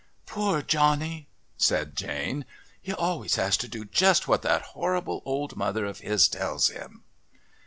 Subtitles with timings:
[0.25, 1.27] "Poor Johnny!"
[1.57, 2.43] said Jane.
[2.81, 7.03] "He always has to do just what that horrible old mother of his tells him."